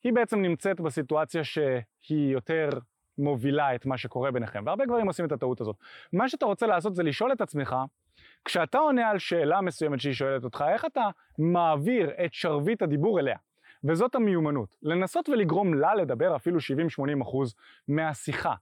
היא 0.04 0.12
בעצם 0.12 0.42
נמצאת 0.42 0.80
בסיטואציה 0.80 1.44
שהיא 1.44 2.32
יותר 2.32 2.68
מובילה 3.18 3.74
את 3.74 3.86
מה 3.86 3.98
שקורה 3.98 4.30
ביניכם, 4.30 4.62
והרבה 4.66 4.86
גברים 4.86 5.06
עושים 5.06 5.24
את 5.24 5.32
הטעות 5.32 5.60
הזאת. 5.60 5.76
מה 6.12 6.28
שאתה 6.28 6.46
רוצה 6.46 6.66
לעשות 6.66 6.94
זה 6.94 7.02
לשאול 7.02 7.32
את 7.32 7.40
עצמך, 7.40 7.76
כשאתה 8.44 8.78
עונה 8.78 9.08
על 9.08 9.18
שאלה 9.18 9.60
מסוימת 9.60 10.00
שהיא 10.00 10.12
שואלת 10.12 10.44
אותך, 10.44 10.64
איך 10.68 10.84
אתה 10.84 11.08
מעביר 11.38 12.10
את 12.24 12.34
שרביט 12.34 12.82
הדיבור 12.82 13.20
אליה? 13.20 13.36
וזאת 13.84 14.14
המיומנות, 14.14 14.76
לנסות 14.82 15.28
ולגרום 15.28 15.74
לה 15.74 15.94
לדבר 15.94 16.36
אפילו 16.36 16.58
70-80% 16.58 16.62
מהשיחה. 17.88 18.54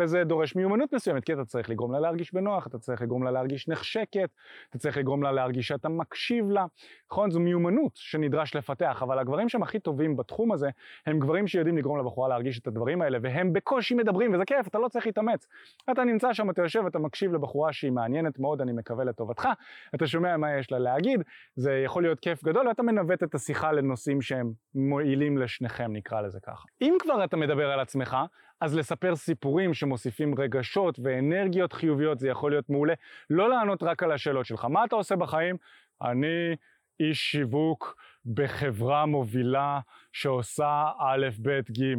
וזה 0.00 0.24
דורש 0.24 0.56
מיומנות 0.56 0.94
מסוימת, 0.94 1.24
כי 1.24 1.32
אתה 1.32 1.44
צריך 1.44 1.70
לגרום 1.70 1.92
לה 1.92 2.00
להרגיש 2.00 2.34
בנוח, 2.34 2.66
אתה 2.66 2.78
צריך 2.78 3.02
לגרום 3.02 3.24
לה 3.24 3.30
להרגיש 3.30 3.68
נחשקת, 3.68 4.30
אתה 4.70 4.78
צריך 4.78 4.96
לגרום 4.96 5.22
לה 5.22 5.32
להרגיש 5.32 5.68
שאתה 5.68 5.88
מקשיב 5.88 6.50
לה. 6.50 6.66
נכון? 7.10 7.30
זו 7.30 7.40
מיומנות 7.40 7.92
שנדרש 7.94 8.56
לפתח, 8.56 9.02
אבל 9.02 9.18
הגברים 9.18 9.48
שהם 9.48 9.62
הכי 9.62 9.78
טובים 9.78 10.16
בתחום 10.16 10.52
הזה, 10.52 10.70
הם 11.06 11.18
גברים 11.18 11.46
שיודעים 11.46 11.78
לגרום 11.78 11.98
לבחורה 11.98 12.28
להרגיש 12.28 12.58
את 12.58 12.66
הדברים 12.66 13.02
האלה, 13.02 13.18
והם 13.22 13.52
בקושי 13.52 13.94
מדברים, 13.94 14.34
וזה 14.34 14.44
כיף, 14.44 14.66
אתה 14.66 14.78
לא 14.78 14.88
צריך 14.88 15.06
להתאמץ. 15.06 15.46
אתה 15.90 16.04
נמצא 16.04 16.32
שם, 16.32 16.50
אתה 16.50 16.62
יושב, 16.62 16.86
אתה 16.86 16.98
מקשיב 16.98 17.32
לבחורה 17.32 17.72
שהיא 17.72 17.92
מעניינת 17.92 18.38
מאוד, 18.38 18.60
אני 18.60 18.72
מקווה 18.72 19.04
לטובתך, 19.04 19.48
אתה 19.94 20.06
שומע 20.06 20.36
מה 20.36 20.58
יש 20.58 20.72
לה 20.72 20.78
להגיד, 20.78 21.22
זה 21.56 21.82
יכול 21.84 22.02
להיות 22.02 22.20
כיף 22.20 22.44
גדול, 22.44 22.68
ואתה 22.68 22.82
מנווט 22.82 23.22
את 23.22 23.34
השיחה 23.34 23.72
לנושאים 23.72 24.22
שהם 24.22 24.52
מועילים 24.74 25.38
לשניכם, 25.38 25.92
נקרא 25.92 26.20
לזה 26.20 26.40
ככה. 26.40 26.64
אם 26.82 26.96
כבר 27.00 27.24
אתה 27.24 27.36
מדבר 27.36 27.70
על 27.70 27.80
עצמך, 27.80 28.16
אז 28.60 28.76
לספר 28.76 29.16
סיפורים 29.16 29.74
שמוסיפים 29.74 30.34
רגשות 30.38 30.98
ואנרגיות 31.02 31.72
חיוביות 31.72 32.18
זה 32.18 32.28
יכול 32.28 32.50
להיות 32.52 32.70
מעולה. 32.70 32.94
לא 33.30 33.50
לענות 33.50 33.82
רק 33.82 34.02
על 34.02 34.12
השאלות 34.12 34.46
שלך. 34.46 34.64
מה 34.64 34.84
אתה 34.84 34.96
עושה 34.96 35.16
בחיים? 35.16 35.56
אני 36.02 36.56
איש 37.00 37.30
שיווק 37.30 37.96
בחברה 38.26 39.06
מובילה 39.06 39.80
שעושה 40.12 40.90
א', 40.98 41.26
ב', 41.42 41.60
ג'. 41.80 41.94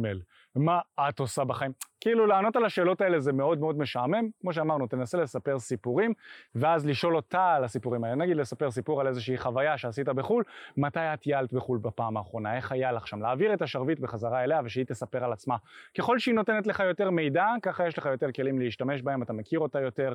מה 0.54 0.80
את 1.08 1.18
עושה 1.18 1.44
בחיים? 1.44 1.72
כאילו 2.06 2.26
לענות 2.26 2.56
על 2.56 2.64
השאלות 2.64 3.00
האלה 3.00 3.20
זה 3.20 3.32
מאוד 3.32 3.58
מאוד 3.58 3.78
משעמם, 3.78 4.28
כמו 4.40 4.52
שאמרנו, 4.52 4.86
תנסה 4.86 5.18
לספר 5.18 5.58
סיפורים, 5.58 6.12
ואז 6.54 6.86
לשאול 6.86 7.16
אותה 7.16 7.54
על 7.54 7.64
הסיפורים 7.64 8.04
האלה. 8.04 8.14
נגיד 8.14 8.36
לספר 8.36 8.70
סיפור 8.70 9.00
על 9.00 9.06
איזושהי 9.06 9.38
חוויה 9.38 9.78
שעשית 9.78 10.08
בחו"ל, 10.08 10.44
מתי 10.76 11.00
את 11.00 11.20
טיילת 11.20 11.52
בחו"ל 11.52 11.78
בפעם 11.78 12.16
האחרונה, 12.16 12.56
איך 12.56 12.72
היה 12.72 12.92
לך 12.92 13.06
שם, 13.06 13.22
להעביר 13.22 13.54
את 13.54 13.62
השרביט 13.62 13.98
בחזרה 13.98 14.44
אליה 14.44 14.60
ושהיא 14.64 14.84
תספר 14.84 15.24
על 15.24 15.32
עצמה. 15.32 15.56
ככל 15.98 16.18
שהיא 16.18 16.34
נותנת 16.34 16.66
לך 16.66 16.80
יותר 16.80 17.10
מידע, 17.10 17.46
ככה 17.62 17.86
יש 17.86 17.98
לך 17.98 18.06
יותר 18.06 18.32
כלים 18.32 18.58
להשתמש 18.58 19.02
בהם, 19.02 19.22
אתה 19.22 19.32
מכיר 19.32 19.60
אותה 19.60 19.80
יותר, 19.80 20.12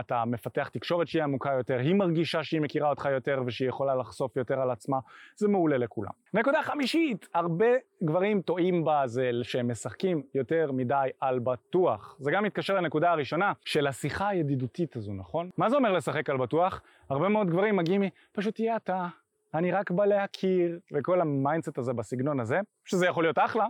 אתה 0.00 0.24
מפתח 0.24 0.68
תקשורת 0.68 1.08
שהיא 1.08 1.22
עמוקה 1.22 1.52
יותר, 1.52 1.78
היא 1.78 1.94
מרגישה 1.94 2.44
שהיא 2.44 2.60
מכירה 2.60 2.90
אותך 2.90 3.08
יותר 3.12 3.42
ושהיא 3.46 3.68
יכולה 3.68 3.94
לחשוף 3.94 4.36
יותר 4.36 4.60
על 4.60 4.70
עצמה, 4.70 4.98
זה 5.36 5.48
מעולה 5.48 5.78
לכולם. 5.78 6.12
נקודה 6.34 6.62
חמישית, 6.62 7.28
הרבה 7.34 7.66
גברים 8.04 8.42
טועים 8.42 8.84
בה 8.84 9.02
זה 9.06 9.30
שהם 9.42 9.70
משחקים 9.70 10.22
יותר 10.34 10.72
מדי 10.72 11.08
על 11.28 11.38
בטוח. 11.38 12.16
זה 12.20 12.30
גם 12.30 12.44
מתקשר 12.44 12.74
לנקודה 12.74 13.10
הראשונה 13.10 13.52
של 13.64 13.86
השיחה 13.86 14.28
הידידותית 14.28 14.96
הזו, 14.96 15.12
נכון? 15.12 15.50
מה 15.56 15.70
זה 15.70 15.76
אומר 15.76 15.92
לשחק 15.92 16.30
על 16.30 16.36
בטוח? 16.36 16.82
הרבה 17.10 17.28
מאוד 17.28 17.50
גברים 17.50 17.76
מגיעים 17.76 18.02
מ... 18.02 18.04
פשוט 18.32 18.54
תהיה 18.54 18.76
אתה, 18.76 19.06
אני 19.54 19.72
רק 19.72 19.90
בא 19.90 20.04
להכיר, 20.04 20.78
וכל 20.92 21.20
ה 21.20 21.27
mindset 21.27 21.78
הזה 21.78 21.92
בסגנון 21.92 22.40
הזה, 22.40 22.60
שזה 22.84 23.06
יכול 23.06 23.24
להיות 23.24 23.38
אחלה, 23.38 23.66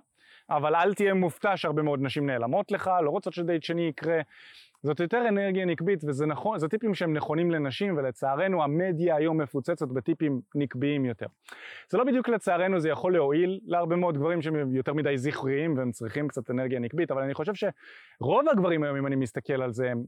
אבל 0.51 0.75
אל 0.75 0.95
תהיה 0.95 1.15
מופתע 1.15 1.57
שהרבה 1.57 1.83
מאוד 1.83 2.01
נשים 2.03 2.27
נעלמות 2.27 2.71
לך, 2.71 2.91
לא 3.05 3.11
רוצות 3.11 3.33
שדייט 3.33 3.63
שני 3.63 3.83
יקרה. 3.83 4.21
זאת 4.83 5.01
יותר 5.01 5.29
אנרגיה 5.29 5.65
נקבית, 5.65 6.05
וזה 6.05 6.27
נכון, 6.27 6.59
זה 6.59 6.69
טיפים 6.69 6.95
שהם 6.95 7.13
נכונים 7.13 7.51
לנשים, 7.51 7.97
ולצערנו 7.97 8.63
המדיה 8.63 9.17
היום 9.17 9.41
מפוצצת 9.41 9.89
בטיפים 9.89 10.41
נקביים 10.55 11.05
יותר. 11.05 11.27
זה 11.91 11.99
לא 11.99 12.05
בדיוק 12.05 12.29
לצערנו, 12.29 12.81
זה 12.81 12.89
יכול 12.89 13.13
להועיל 13.13 13.61
להרבה 13.67 13.97
מאוד 13.97 14.19
גברים 14.19 14.43
שהם 14.43 14.75
יותר 14.75 14.95
מדי 14.95 15.19
זכריים, 15.19 15.79
והם 15.79 15.91
צריכים 15.91 16.29
קצת 16.29 16.51
אנרגיה 16.51 16.79
נקבית, 16.79 17.11
אבל 17.11 17.23
אני 17.23 17.35
חושב 17.35 17.53
שרוב 17.55 18.49
הגברים 18.49 18.83
היום, 18.83 18.97
אם 18.97 19.07
אני 19.07 19.17
מסתכל 19.17 19.63
על 19.63 19.73
זה, 19.73 19.91
הם, 19.91 20.03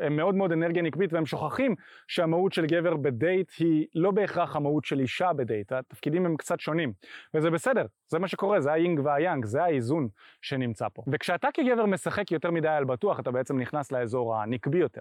הם 0.00 0.16
מאוד 0.16 0.34
מאוד 0.34 0.52
אנרגיה 0.52 0.82
נקבית, 0.82 1.12
והם 1.12 1.26
שוכחים 1.26 1.74
שהמהות 2.08 2.52
של 2.52 2.66
גבר 2.66 2.96
בדייט 2.96 3.52
היא 3.58 3.86
לא 3.94 4.10
בהכרח 4.10 4.56
המהות 4.56 4.84
של 4.84 5.00
אישה 5.00 5.32
בדייט, 5.32 5.72
התפקידים 5.72 6.26
הם 6.26 6.36
קצת 6.36 6.60
שונים, 6.60 6.92
וזה 7.34 7.50
בסדר, 7.50 7.86
זה 8.08 8.18
מה 8.18 8.28
שקורה, 8.28 8.60
זה 8.60 8.72
היינג 8.72 9.00
והיאנג, 9.04 9.44
זה 9.44 9.62
האיזון 9.62 10.08
שנמצא 10.42 10.86
פה. 10.94 11.02
וכשאתה 11.12 11.48
כגבר 11.54 11.86
משחק 11.86 12.32
יותר 12.32 12.50
מדי 12.50 12.68
על 12.68 12.84
בטוח, 12.84 13.20
אתה 13.20 13.30
בעצם 13.30 13.58
נכנס 13.58 13.92
לאזור 14.06 14.36
הנקבי 14.36 14.78
יותר. 14.78 15.00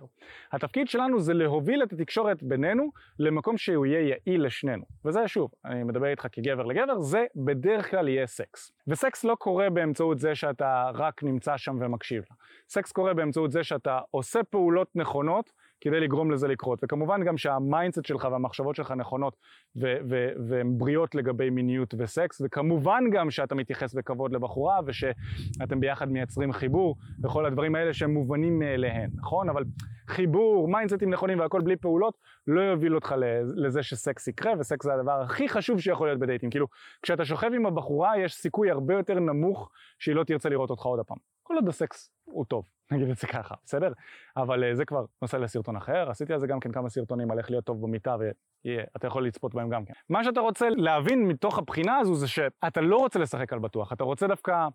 התפקיד 0.51 0.87
שלנו 0.87 1.19
זה 1.19 1.33
להוביל 1.33 1.83
את 1.83 1.93
התקשורת 1.93 2.43
בינינו 2.43 2.91
למקום 3.19 3.57
שהוא 3.57 3.85
יהיה 3.85 4.15
יעיל 4.25 4.45
לשנינו. 4.45 4.83
וזה 5.05 5.27
שוב, 5.27 5.51
אני 5.65 5.83
מדבר 5.83 6.07
איתך 6.07 6.27
כגבר 6.31 6.63
לגבר, 6.63 6.99
זה 6.99 7.25
בדרך 7.35 7.91
כלל 7.91 8.07
יהיה 8.07 8.27
סקס. 8.27 8.71
וסקס 8.87 9.23
לא 9.23 9.35
קורה 9.35 9.69
באמצעות 9.69 10.19
זה 10.19 10.35
שאתה 10.35 10.89
רק 10.93 11.23
נמצא 11.23 11.57
שם 11.57 11.77
ומקשיב. 11.79 12.23
סקס 12.69 12.91
קורה 12.91 13.13
באמצעות 13.13 13.51
זה 13.51 13.63
שאתה 13.63 13.99
עושה 14.11 14.43
פעולות 14.43 14.95
נכונות 14.95 15.51
כדי 15.85 15.99
לגרום 15.99 16.31
לזה 16.31 16.47
לקרות. 16.47 16.79
וכמובן 16.83 17.23
גם 17.23 17.37
שה 17.37 17.58
mindset 17.58 18.05
שלך 18.05 18.27
והמחשבות 18.31 18.75
שלך 18.75 18.91
נכונות 18.91 19.35
והן 20.49 20.77
בריאות 20.77 21.15
לגבי 21.15 21.49
מיניות 21.49 21.93
וסקס, 21.97 22.41
וכמובן 22.45 23.03
גם 23.11 23.31
שאתה 23.31 23.55
מתייחס 23.55 23.93
בכבוד 23.93 24.31
לבחורה 24.33 24.79
ושאתם 24.85 25.79
ביחד 25.79 26.11
מייצרים 26.11 26.53
חיבור 26.53 26.95
וכל 27.23 27.45
הדברים 27.45 27.75
האלה 27.75 27.93
שהם 27.93 28.13
מובנים 28.13 28.59
מאליהם, 28.59 29.09
נכון? 29.15 29.49
אבל 29.49 29.63
חיבור, 30.07 30.67
מיינדסטים 30.67 31.13
נכונים 31.13 31.39
והכל 31.39 31.61
בלי 31.61 31.75
פעולות, 31.75 32.17
לא 32.47 32.61
יוביל 32.61 32.95
אותך 32.95 33.15
לזה 33.55 33.83
שסקס 33.83 34.27
יקרה, 34.27 34.53
וסקס 34.59 34.85
זה 34.85 34.93
הדבר 34.93 35.21
הכי 35.21 35.49
חשוב 35.49 35.79
שיכול 35.79 36.07
להיות 36.07 36.19
בדייטים. 36.19 36.49
כאילו, 36.49 36.67
כשאתה 37.01 37.25
שוכב 37.25 37.49
עם 37.55 37.65
הבחורה 37.65 38.19
יש 38.19 38.33
סיכוי 38.33 38.71
הרבה 38.71 38.93
יותר 38.93 39.19
נמוך 39.19 39.69
שהיא 39.99 40.15
לא 40.15 40.23
תרצה 40.23 40.49
לראות 40.49 40.69
אותך 40.69 40.83
עוד 40.83 40.99
הפעם. 40.99 41.34
כל 41.47 41.55
עוד 41.55 41.67
הסקס 41.67 42.11
הוא 42.23 42.45
טוב, 42.45 42.65
נגיד 42.91 43.09
את 43.09 43.17
זה 43.17 43.27
ככה, 43.27 43.55
בסדר? 43.65 43.91
אבל 44.37 44.71
אה, 44.71 44.75
זה 44.75 44.85
כבר 44.85 45.05
נושא 45.21 45.37
לסרטון 45.37 45.75
אחר, 45.75 46.09
עשיתי 46.09 46.33
על 46.33 46.39
זה 46.39 46.47
גם 46.47 46.59
כן 46.59 46.71
כמה 46.71 46.89
סרטונים 46.89 47.31
על 47.31 47.37
איך 47.37 47.51
להיות 47.51 47.65
טוב 47.65 47.81
במיטה 47.81 48.15
ואתה 48.19 49.07
יכול 49.07 49.27
לצפות 49.27 49.55
בהם 49.55 49.69
גם 49.69 49.85
כן. 49.85 49.93
מה 50.09 50.23
שאתה 50.23 50.39
רוצה 50.39 50.69
להבין 50.69 51.27
מתוך 51.27 51.57
הבחינה 51.57 51.97
הזו 51.97 52.15
זה 52.15 52.27
שאתה 52.27 52.81
לא 52.81 52.97
רוצה 52.97 53.19
לשחק 53.19 53.53
על 53.53 53.59
בטוח, 53.59 53.93
אתה 53.93 54.03
רוצה 54.03 54.27
דווקא 54.27 54.67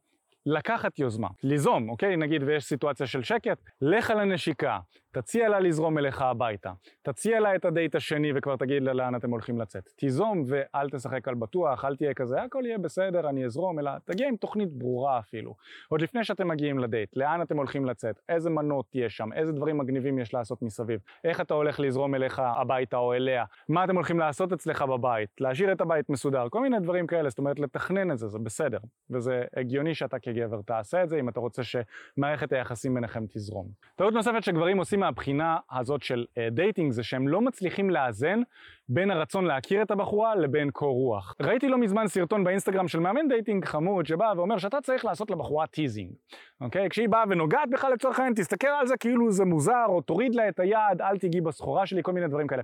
לקחת 0.47 0.99
יוזמה, 0.99 1.29
ליזום, 1.43 1.89
אוקיי? 1.89 2.17
נגיד 2.17 2.43
ויש 2.43 2.65
סיטואציה 2.65 3.07
של 3.07 3.23
שקט, 3.23 3.59
לך 3.81 4.11
על 4.11 4.21
הנשיקה, 4.21 4.79
תציע 5.13 5.49
לה 5.49 5.61
לזרום 5.61 5.99
אליך 5.99 6.23
הביתה, 6.23 6.73
תציע 7.03 7.41
לה 7.41 7.57
את 7.57 7.65
הדייט 7.65 7.95
השני 7.95 8.33
וכבר 8.35 8.57
תגיד 8.57 8.83
לה 8.83 8.93
לאן 8.93 9.17
אתם 9.17 9.31
הולכים 9.31 9.61
לצאת. 9.61 9.89
תיזום 9.97 10.43
ואל 10.47 10.91
תשחק 10.91 11.29
על 11.29 11.35
בטוח, 11.35 11.85
אל 11.85 11.97
תהיה 11.97 12.15
כזה, 12.15 12.43
הכל 12.43 12.63
יהיה 12.67 12.79
בסדר, 12.79 13.29
אני 13.29 13.45
אזרום, 13.45 13.79
אלא 13.79 13.91
תגיע 14.05 14.29
עם 14.29 14.37
תוכנית 14.37 14.73
ברורה 14.73 15.19
אפילו. 15.19 15.55
עוד 15.89 16.01
לפני 16.01 16.25
שאתם 16.25 16.49
מגיעים 16.49 16.79
לדייט, 16.79 17.17
לאן 17.17 17.43
אתם 17.43 17.57
הולכים 17.57 17.85
לצאת, 17.85 18.21
איזה 18.29 18.51
מנות 18.51 18.87
יש 18.95 19.17
שם, 19.17 19.33
איזה 19.33 19.53
דברים 19.53 19.79
מגניבים 19.79 20.19
יש 20.19 20.35
לעשות 20.35 20.63
מסביב, 20.63 21.01
איך 21.25 21.41
אתה 21.41 21.55
הולך 21.55 21.81
לזרום 21.81 22.15
אליך 22.15 22.43
הביתה 22.45 22.97
או 22.97 23.15
אליה, 23.15 23.45
מה 23.69 23.85
אתם 23.85 23.95
הולכים 23.95 24.19
לעשות 24.19 24.53
אצלך 24.53 24.83
בבית, 24.83 25.31
להשאיר 25.41 25.73
את 25.73 25.81
הבית 25.81 26.11
מסודר, 26.11 26.49
כל 26.49 26.61
מיני 26.61 26.81
דברים 26.81 27.07
כאלה, 27.07 27.31
זאת 27.31 27.39
אומרת 27.39 27.59
לתכנן 27.59 28.11
את 28.11 28.19
זה, 28.19 28.29
זה 28.29 28.39
בסדר. 28.39 28.79
וזה 29.11 29.45
הגיוני 29.57 29.95
שאתה 29.95 30.19
כגבר 30.35 30.63
תעשה 30.63 31.03
את 31.03 31.09
זה, 31.09 31.21
אם 31.21 31.29
אתה 31.29 31.41
רוצה 31.41 31.63
שמערכת 31.63 32.53
היחסים 32.53 32.95
ביניכם 32.95 33.25
תזרום. 33.27 33.67
טעות 33.97 34.15
נוספת 34.15 34.43
שגברים 34.43 34.79
עושים 34.79 35.01
מהבחינה 35.01 35.57
הזאת 35.71 36.03
של 36.03 36.25
אה, 36.29 36.55
dating 36.55 36.93
זה 36.93 37.03
שהם 37.03 37.29
לא 37.29 37.41
מצליחים 37.41 37.91
לאזן 37.91 38.41
בין 38.89 39.11
הרצון 39.11 39.45
להכיר 39.45 39.83
את 39.83 39.91
הבחורה 39.91 40.35
לבין 40.35 40.71
קור 40.71 40.95
רוח. 40.95 41.35
ראיתי 41.41 41.69
לא 41.69 41.79
מזמן 41.79 42.07
סרטון 42.07 42.45
באינסטגרם 42.45 42.89
של 42.89 43.01
מאמן 43.01 43.29
dating 43.29 43.65
חמוד 43.65 44.07
שבא 44.07 44.33
ואומר 44.37 44.59
שאתה 44.59 44.81
צריך 44.81 45.05
לעשות 45.05 45.31
לבחורה 45.31 45.67
teasing, 45.67 46.13
אוקיי? 46.61 46.89
כשהיא 46.89 47.09
באה 47.09 47.25
ונוגעת 47.29 47.71
בך 47.71 47.85
לצורך 47.85 48.19
העניין, 48.19 48.35
תסתכל 48.35 48.69
על 48.69 48.87
זה 48.87 48.97
כאילו 48.97 49.31
זה 49.31 49.45
מוזר, 49.45 49.85
או 49.89 50.01
תוריד 50.01 50.35
לה 50.35 50.49
את 50.49 50.61
היד, 50.61 51.01
אל 51.01 51.19
תיגעי 51.19 51.41
בסחורה 51.41 51.87
שלי, 51.87 52.03
כל 52.03 52.13
מיני 52.13 52.29
דברים 52.29 52.47
כאלה. 52.47 52.63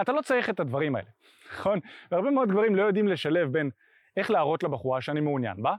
אתה 0.00 0.12
לא 0.12 0.22
צריך 0.22 0.50
את 0.50 0.60
הדברים 0.60 0.96
האלה, 0.96 1.08
נכון? 1.52 1.78
והרבה 2.10 2.30
מאוד 2.30 2.48
גברים 2.48 2.74
לא 2.74 2.82
יודעים 2.82 3.08
לשלב 3.08 3.52
בין 3.52 3.70
איך 4.16 4.30
להראות 4.30 4.62
לבחורה 4.62 5.00
שאני 5.00 5.20
מעוניין 5.20 5.62
בה, 5.62 5.74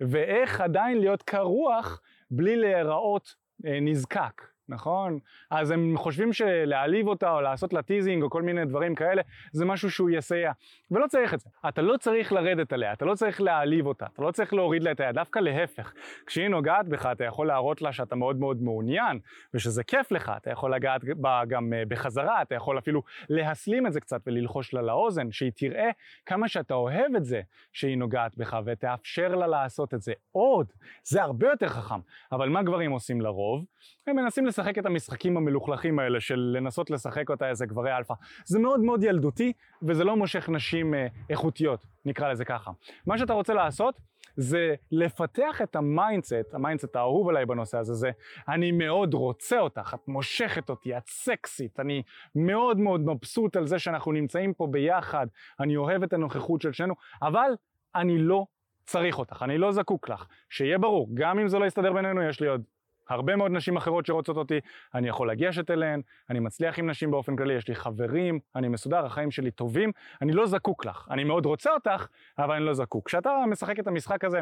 ואיך 0.00 0.60
עדיין 0.60 0.98
להיות 0.98 1.22
קר 1.22 1.42
רוח 1.42 2.00
בלי 2.30 2.56
להיראות 2.56 3.34
אה, 3.66 3.78
נזקק. 3.80 4.42
נכון? 4.68 5.18
אז 5.50 5.70
הם 5.70 5.94
חושבים 5.96 6.32
שלהעליב 6.32 7.08
אותה 7.08 7.30
או 7.30 7.40
לעשות 7.40 7.72
לה 7.72 7.82
teasing 7.82 8.22
או 8.22 8.30
כל 8.30 8.42
מיני 8.42 8.64
דברים 8.64 8.94
כאלה 8.94 9.22
זה 9.52 9.64
משהו 9.64 9.90
שהוא 9.90 10.10
יסייע 10.10 10.52
ולא 10.90 11.06
צריך 11.06 11.34
את 11.34 11.40
זה. 11.40 11.50
אתה 11.68 11.82
לא 11.82 11.96
צריך 11.96 12.32
לרדת 12.32 12.72
עליה, 12.72 12.92
אתה 12.92 13.04
לא 13.04 13.14
צריך 13.14 13.40
להעליב 13.40 13.86
אותה, 13.86 14.06
אתה 14.12 14.22
לא 14.22 14.30
צריך 14.30 14.54
להוריד 14.54 14.82
לה 14.82 14.92
את 14.92 15.00
היד, 15.00 15.14
דווקא 15.14 15.38
להפך. 15.38 15.92
כשהיא 16.26 16.48
נוגעת 16.48 16.88
בך 16.88 17.08
אתה 17.12 17.24
יכול 17.24 17.46
להראות 17.46 17.82
לה 17.82 17.92
שאתה 17.92 18.16
מאוד 18.16 18.36
מאוד 18.36 18.62
מעוניין 18.62 19.18
ושזה 19.54 19.84
כיף 19.84 20.12
לך, 20.12 20.32
אתה 20.36 20.50
יכול 20.50 20.74
לגעת 20.74 21.00
בה 21.04 21.42
גם 21.48 21.72
אה, 21.72 21.82
בחזרה, 21.88 22.42
אתה 22.42 22.54
יכול 22.54 22.78
אפילו 22.78 23.02
להסלים 23.28 23.86
את 23.86 23.92
זה 23.92 24.00
קצת 24.00 24.20
וללחוש 24.26 24.74
לה 24.74 24.82
לאוזן, 24.82 25.32
שהיא 25.32 25.52
תראה 25.56 25.90
כמה 26.26 26.48
שאתה 26.48 26.74
אוהב 26.74 27.16
את 27.16 27.24
זה 27.24 27.40
שהיא 27.72 27.98
נוגעת 27.98 28.36
בך 28.36 28.56
ותאפשר 28.64 29.34
לה 29.34 29.46
לעשות 29.46 29.94
את 29.94 30.02
זה 30.02 30.12
עוד. 30.32 30.72
זה 31.04 31.22
הרבה 31.22 31.46
יותר 31.46 31.68
חכם. 31.68 32.00
אבל 32.32 32.48
מה 32.48 32.62
גברים 32.62 32.90
עושים 32.90 33.20
לרוב? 33.20 33.64
הם 34.06 34.16
מנסים 34.16 34.46
לשחק 34.58 34.78
את 34.78 34.86
המשחקים 34.86 35.36
המלוכלכים 35.36 35.98
האלה 35.98 36.20
של 36.20 36.52
לנסות 36.56 36.90
לשחק 36.90 37.30
אותה 37.30 37.48
איזה 37.48 37.66
גברי 37.66 37.96
אלפא. 37.96 38.14
זה 38.44 38.58
מאוד 38.58 38.80
מאוד 38.80 39.04
ילדותי 39.04 39.52
וזה 39.82 40.04
לא 40.04 40.16
מושך 40.16 40.48
נשים 40.48 40.94
אה, 40.94 41.06
איכותיות, 41.30 41.86
נקרא 42.04 42.32
לזה 42.32 42.44
ככה. 42.44 42.70
מה 43.06 43.18
שאתה 43.18 43.32
רוצה 43.32 43.54
לעשות 43.54 44.00
זה 44.36 44.74
לפתח 44.92 45.62
את 45.62 45.76
ה 45.76 45.85
mindset, 45.85 46.54
ה 46.54 46.59
mindset 46.59 46.96
האהוב 46.96 47.28
עליי 47.28 47.46
בנושא 47.46 47.78
הזה, 47.78 47.94
זה 47.94 48.10
אני 48.48 48.72
מאוד 48.72 49.14
רוצה 49.14 49.60
אותך, 49.60 49.94
את 49.94 50.08
מושכת 50.08 50.70
אותי, 50.70 50.96
את 50.96 51.06
סקסית, 51.06 51.80
אני 51.80 52.02
מאוד 52.34 52.78
מאוד 52.78 53.00
מבסוט 53.00 53.56
על 53.56 53.66
זה 53.66 53.78
שאנחנו 53.78 54.12
נמצאים 54.12 54.54
פה 54.54 54.66
ביחד, 54.66 55.26
אני 55.60 55.76
אוהב 55.76 56.02
את 56.02 56.12
הנוכחות 56.12 56.62
של 56.62 56.72
שנינו, 56.72 56.94
אבל 57.22 57.50
אני 57.94 58.18
לא 58.18 58.46
צריך 58.86 59.18
אותך, 59.18 59.42
אני 59.42 59.58
לא 59.58 59.72
זקוק 59.72 60.08
לך. 60.08 60.26
שיהיה 60.50 60.78
ברור, 60.78 61.08
גם 61.14 61.38
אם 61.38 61.48
זה 61.48 61.58
לא 61.58 61.64
יסתדר 61.64 61.92
בינינו, 61.92 62.22
יש 62.22 62.40
לי 62.40 62.48
עוד 62.48 62.62
הרבה 63.08 63.36
מאוד 63.36 63.52
נשים 63.52 63.76
אחרות 63.76 64.06
שרוצות 64.06 64.36
אותי, 64.36 64.60
אני 64.94 65.08
יכול 65.08 65.30
לגשת 65.30 65.70
אליהן, 65.70 66.00
אני 66.30 66.40
מצליח 66.40 66.78
עם 66.78 66.90
נשים 66.90 67.10
באופן 67.10 67.36
כללי, 67.36 67.54
יש 67.54 67.68
לי 67.68 67.74
חברים, 67.74 68.38
אני 68.56 68.68
מסודר, 68.68 69.06
החיים 69.06 69.30
שלי 69.30 69.50
טובים, 69.50 69.92
אני 70.22 70.32
לא 70.32 70.46
זקוק 70.46 70.86
לך. 70.86 71.08
אני 71.10 71.24
מאוד 71.24 71.46
רוצה 71.46 71.70
אותך, 71.70 72.06
אבל 72.38 72.54
אני 72.54 72.64
לא 72.64 72.74
זקוק. 72.74 73.06
כשאתה 73.06 73.30
משחק 73.50 73.80
את 73.80 73.86
המשחק 73.86 74.24
הזה, 74.24 74.40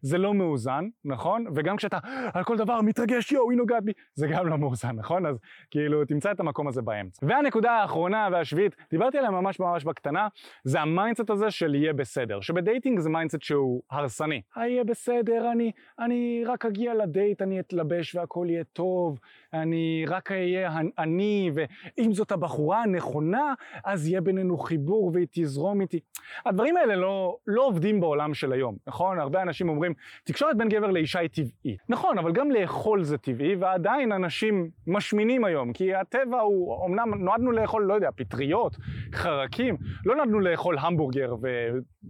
זה 0.00 0.18
לא 0.18 0.34
מאוזן, 0.34 0.84
נכון? 1.04 1.44
וגם 1.54 1.76
כשאתה 1.76 1.98
על 2.34 2.44
כל 2.44 2.56
דבר 2.56 2.80
מתרגש, 2.80 3.32
יואו, 3.32 3.50
היא 3.50 3.58
נוגעת 3.58 3.84
בי, 3.84 3.92
זה 4.14 4.26
גם 4.26 4.48
לא 4.48 4.58
מאוזן, 4.58 4.96
נכון? 4.96 5.26
אז 5.26 5.38
כאילו, 5.70 6.04
תמצא 6.04 6.30
את 6.30 6.40
המקום 6.40 6.68
הזה 6.68 6.82
באמצע. 6.82 7.26
והנקודה 7.26 7.72
האחרונה 7.72 8.28
והשביעית, 8.32 8.76
דיברתי 8.90 9.18
עליה 9.18 9.30
ממש 9.30 9.60
ממש 9.60 9.84
בקטנה, 9.84 10.28
זה 10.64 10.80
ה 10.80 10.86
mindset 10.86 11.30
הזה 11.30 11.50
של 11.50 11.74
יהיה 11.74 11.92
בסדר. 11.92 12.40
שב 12.40 12.59
dating 12.59 12.98
זה 12.98 13.10
mindset 13.10 13.42
שהוא 13.42 13.82
הרסני. 13.90 14.42
יהיה 14.56 14.84
בסדר, 14.84 15.52
אני, 15.52 15.72
אני 15.98 16.44
רק 16.46 16.66
אגיע 16.66 16.94
לדייט, 16.94 17.42
אני 17.42 17.60
אתלבש 17.60 18.05
אתגרש 18.06 18.14
והכל 18.14 18.46
יהיה 18.50 18.64
טוב, 18.64 19.18
אני 19.52 20.04
רק 20.08 20.32
אהיה 20.32 20.70
אני, 20.98 21.50
ואם 21.54 22.12
זאת 22.12 22.32
הבחורה 22.32 22.82
הנכונה, 22.82 23.54
אז 23.84 24.08
יהיה 24.08 24.20
בינינו 24.20 24.58
חיבור 24.58 25.10
והיא 25.14 25.26
תזרום 25.30 25.80
איתי. 25.80 26.00
הדברים 26.46 26.76
האלה 26.76 26.96
לא, 26.96 27.36
לא 27.46 27.66
עובדים 27.66 28.00
בעולם 28.00 28.34
של 28.34 28.52
היום, 28.52 28.76
נכון? 28.86 29.18
הרבה 29.18 29.42
אנשים 29.42 29.68
אומרים, 29.68 29.94
תקשורת 30.24 30.56
בין 30.56 30.68
גבר 30.68 30.90
לאישה 30.90 31.18
היא 31.18 31.28
טבעית. 31.28 31.80
נכון, 31.88 32.18
אבל 32.18 32.32
גם 32.32 32.50
לאכול 32.50 33.02
זה 33.02 33.18
טבעי, 33.18 33.54
ועדיין 33.56 34.12
אנשים 34.12 34.70
משמינים 34.86 35.44
היום, 35.44 35.72
כי 35.72 35.94
הטבע 35.94 36.40
הוא, 36.40 36.86
אמנם 36.86 37.24
נועדנו 37.24 37.52
לאכול, 37.52 37.82
לא 37.84 37.94
יודע, 37.94 38.10
פטריות, 38.16 38.76
חרקים, 39.12 39.76
לא 40.04 40.16
נועדנו 40.16 40.40
לאכול 40.40 40.78
המבורגר 40.78 41.34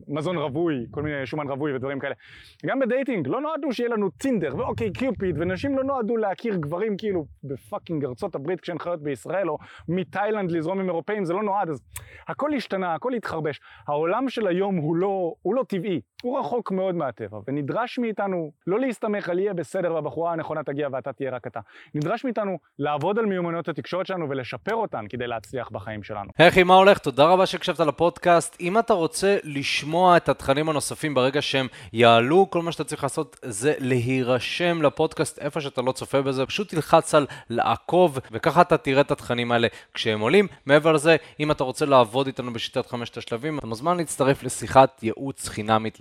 ומזון 0.08 0.36
רווי, 0.36 0.86
כל 0.90 1.02
מיני 1.02 1.26
שומן 1.26 1.48
רווי 1.48 1.74
ודברים 1.74 1.98
כאלה. 1.98 2.14
גם 2.66 2.78
ב 2.78 2.85
dating, 2.85 3.28
לא 3.28 3.40
נועדנו 3.40 3.72
שיהיה 3.72 3.90
לנו 3.90 4.10
טינדר 4.10 4.56
ו 4.56 4.92
OkCupid, 4.92 5.36
ונשים 5.38 5.76
לא 5.76 5.84
נועדו 5.86 6.16
להכיר 6.16 6.56
גברים 6.56 6.96
כאילו 6.96 7.26
ב 7.44 7.52
fucking 7.52 8.04
ארצות 8.04 8.34
הברית 8.34 8.60
כשהן 8.60 8.78
חיות 8.78 9.02
בישראל, 9.02 9.50
או 9.50 9.58
מתאילנד 9.88 10.50
לזרום 10.50 10.80
עם 10.80 10.86
אירופאים, 10.86 11.24
זה 11.24 11.32
לא 11.32 11.42
נועד, 11.42 11.70
אז 11.70 11.82
הכל 12.28 12.54
השתנה, 12.54 12.94
הכל 12.94 13.14
התחרבש. 13.14 13.60
העולם 13.88 14.28
של 14.28 14.46
היום 14.46 14.76
הוא 14.76 14.96
לא, 14.96 15.34
הוא 15.42 15.54
לא 15.54 15.62
טבעי, 15.68 16.00
הוא 16.22 16.38
רחוק 16.38 16.72
מאוד 16.72 16.94
מהטבע, 16.94 17.38
ונדרש 17.48 17.98
מאיתנו 17.98 18.50
לא 18.66 18.80
להסתמך 18.80 19.28
על 19.28 19.38
יהיה 19.38 19.54
בסדר 19.54 19.94
והבחורה 19.94 20.32
הנכונה 20.32 20.62
תגיע 20.62 20.88
ואתה 20.92 21.12
תהיה 21.12 21.30
רק 21.30 21.46
אתה. 21.46 21.60
נדרש 21.94 22.24
מאיתנו 22.24 22.58
לעבוד 22.78 23.18
על 23.18 23.26
מיומנויות 23.26 23.68
התקשורת 23.68 24.06
שלנו 24.06 24.30
ולשפר 24.30 24.74
אותן 24.74 25.04
כדי 25.08 25.26
להצליח 25.26 25.70
בחיים 25.70 26.02
שלנו. 26.02 26.30
אחי, 26.38 26.62
מה 26.62 26.74
הולך? 26.74 26.98
תודה 26.98 27.24
רבה 27.24 27.46
שהקשבת 27.46 27.80
לפודקאסט. 27.80 28.56
אם 28.60 28.78
אתה 28.78 28.94
רוצה 28.94 29.36
לשמוע 29.44 30.16
את 30.16 30.28
התכנים 30.28 30.68
הנוספים 30.68 31.14
ברגע 31.14 31.42
שהם 31.42 31.66
יעלו, 31.92 32.50
כל 32.50 32.62
מה 32.62 32.72
שאתה 32.72 32.84
צריך 32.84 33.02
לעשות 33.02 33.36
זה 33.42 33.74
להירשם 33.78 34.82
לפודקאסט 34.82 35.38
איפה 35.38 35.60
שאתה 35.60 35.82
לא 35.82 35.92
צופה 35.92 36.22
בזה, 36.22 36.46
פשוט 36.46 36.68
תלחץ 36.68 37.14
על 37.14 37.26
לעקוב, 37.50 38.18
וככה 38.32 38.60
אתה 38.60 38.76
תראה 38.76 39.00
את 39.00 39.10
התכנים 39.10 39.52
האלה 39.52 39.68
כשהם 39.94 40.20
עולים. 40.20 40.46
מעבר 40.66 40.92
לזה, 40.92 41.16
אם 41.40 41.50
אתה 41.50 41.64
רוצה 41.64 41.86
לעבוד 41.86 42.26
איתנו 42.26 42.52
בשיטת 42.52 42.86
חמשת 42.86 43.16
השלבים, 43.16 43.58
אתה 43.58 43.66
מוזמן 43.66 43.96
להצטרף 43.96 44.42
לשיחת 44.42 45.02
ייעוץ 45.02 45.48
חינמית 45.48 46.00